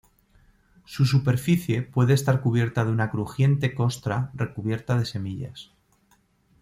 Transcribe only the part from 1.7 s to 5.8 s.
puede estar cubierta de una crujiente costra recubierta de semillas.